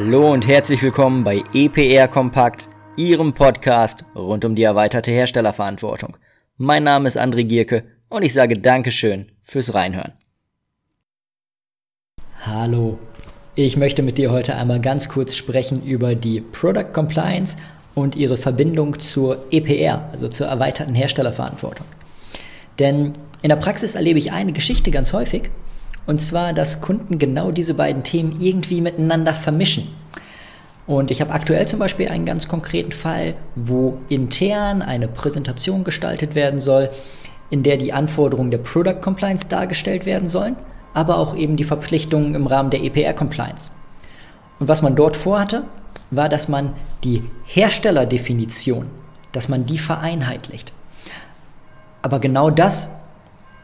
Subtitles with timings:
[0.00, 6.16] und herzlich willkommen bei EPR Kompakt, Ihrem Podcast rund um die erweiterte Herstellerverantwortung.
[6.56, 10.14] Mein Name ist André Gierke und ich sage Dankeschön fürs Reinhören.
[12.46, 12.98] Hallo,
[13.54, 17.58] ich möchte mit dir heute einmal ganz kurz sprechen über die Product Compliance
[17.94, 21.86] und ihre Verbindung zur EPR, also zur erweiterten Herstellerverantwortung.
[22.78, 23.12] Denn
[23.42, 25.50] in der Praxis erlebe ich eine Geschichte ganz häufig,
[26.06, 29.99] und zwar, dass Kunden genau diese beiden Themen irgendwie miteinander vermischen.
[30.90, 36.34] Und ich habe aktuell zum Beispiel einen ganz konkreten Fall, wo intern eine Präsentation gestaltet
[36.34, 36.90] werden soll,
[37.48, 40.56] in der die Anforderungen der Product Compliance dargestellt werden sollen,
[40.92, 43.70] aber auch eben die Verpflichtungen im Rahmen der EPR Compliance.
[44.58, 45.62] Und was man dort vorhatte,
[46.10, 46.72] war, dass man
[47.04, 48.86] die Herstellerdefinition,
[49.30, 50.72] dass man die vereinheitlicht.
[52.02, 52.90] Aber genau das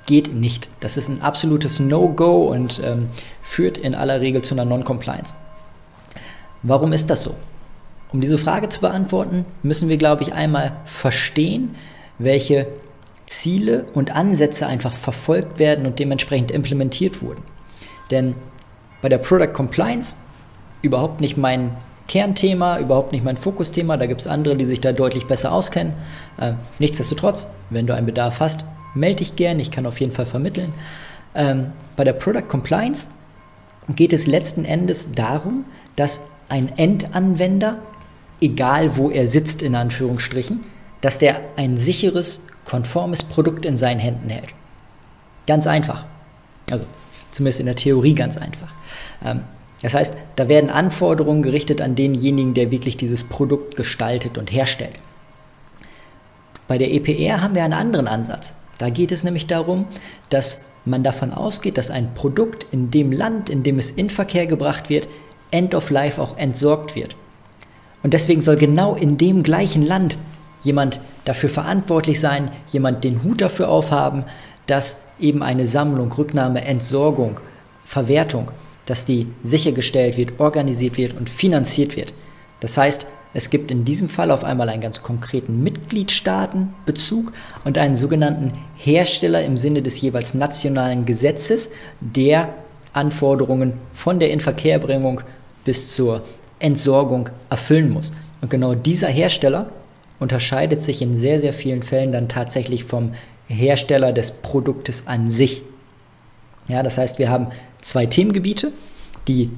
[0.06, 0.68] geht nicht.
[0.78, 3.08] Das ist ein absolutes No-Go und ähm,
[3.42, 5.34] führt in aller Regel zu einer Non-Compliance.
[6.62, 7.34] Warum ist das so?
[8.12, 11.74] Um diese Frage zu beantworten, müssen wir, glaube ich, einmal verstehen,
[12.18, 12.66] welche
[13.26, 17.42] Ziele und Ansätze einfach verfolgt werden und dementsprechend implementiert wurden.
[18.10, 18.34] Denn
[19.02, 20.14] bei der Product Compliance
[20.82, 21.76] überhaupt nicht mein
[22.08, 23.96] Kernthema, überhaupt nicht mein Fokusthema.
[23.96, 25.92] Da gibt es andere, die sich da deutlich besser auskennen.
[26.38, 29.58] Äh, nichtsdestotrotz, wenn du einen Bedarf hast, melde dich gern.
[29.58, 30.72] Ich kann auf jeden Fall vermitteln.
[31.34, 33.10] Ähm, bei der Product Compliance
[33.94, 37.78] geht es letzten Endes darum, dass ein Endanwender,
[38.40, 40.62] egal wo er sitzt, in Anführungsstrichen,
[41.00, 44.48] dass der ein sicheres, konformes Produkt in seinen Händen hält.
[45.46, 46.06] Ganz einfach.
[46.70, 46.84] Also
[47.30, 48.74] zumindest in der Theorie ganz einfach.
[49.24, 49.42] Ähm,
[49.82, 54.98] das heißt, da werden Anforderungen gerichtet an denjenigen, der wirklich dieses Produkt gestaltet und herstellt.
[56.66, 58.54] Bei der EPR haben wir einen anderen Ansatz.
[58.78, 59.86] Da geht es nämlich darum,
[60.28, 64.46] dass man davon ausgeht, dass ein Produkt in dem Land, in dem es in Verkehr
[64.46, 65.08] gebracht wird,
[65.50, 67.16] End of Life auch entsorgt wird.
[68.02, 70.18] Und deswegen soll genau in dem gleichen Land
[70.60, 74.24] jemand dafür verantwortlich sein, jemand den Hut dafür aufhaben,
[74.66, 77.40] dass eben eine Sammlung, Rücknahme, Entsorgung,
[77.84, 78.50] Verwertung,
[78.84, 82.12] dass die sichergestellt wird, organisiert wird und finanziert wird.
[82.60, 87.32] Das heißt, es gibt in diesem Fall auf einmal einen ganz konkreten Mitgliedstaatenbezug
[87.64, 91.70] und einen sogenannten Hersteller im Sinne des jeweils nationalen Gesetzes,
[92.00, 92.54] der
[92.92, 95.20] Anforderungen von der Inverkehrbringung
[95.64, 96.24] bis zur
[96.58, 98.12] Entsorgung erfüllen muss.
[98.40, 99.70] Und genau dieser Hersteller
[100.18, 103.12] unterscheidet sich in sehr, sehr vielen Fällen dann tatsächlich vom
[103.48, 105.62] Hersteller des Produktes an sich.
[106.68, 107.48] Ja, das heißt, wir haben
[107.80, 108.72] zwei Themengebiete,
[109.28, 109.50] die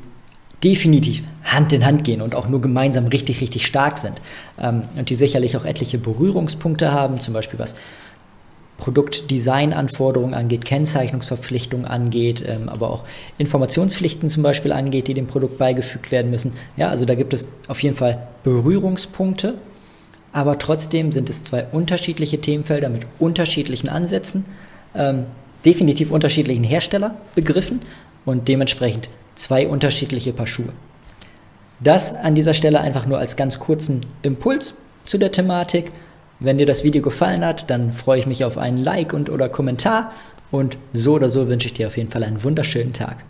[0.64, 4.20] definitiv Hand in Hand gehen und auch nur gemeinsam richtig, richtig stark sind.
[4.60, 7.76] Ähm, und die sicherlich auch etliche Berührungspunkte haben, zum Beispiel was
[8.78, 13.04] Produktdesign-Anforderungen angeht, Kennzeichnungsverpflichtungen angeht, ähm, aber auch
[13.36, 16.52] Informationspflichten zum Beispiel angeht, die dem Produkt beigefügt werden müssen.
[16.76, 19.54] Ja, also da gibt es auf jeden Fall Berührungspunkte,
[20.32, 24.44] aber trotzdem sind es zwei unterschiedliche Themenfelder mit unterschiedlichen Ansätzen,
[24.94, 25.24] ähm,
[25.64, 27.80] definitiv unterschiedlichen Herstellerbegriffen
[28.28, 30.74] und dementsprechend zwei unterschiedliche Paar Schuhe.
[31.80, 34.74] Das an dieser Stelle einfach nur als ganz kurzen Impuls
[35.04, 35.92] zu der Thematik.
[36.38, 39.48] Wenn dir das Video gefallen hat, dann freue ich mich auf einen Like und oder
[39.48, 40.12] Kommentar
[40.50, 43.24] und so oder so wünsche ich dir auf jeden Fall einen wunderschönen Tag.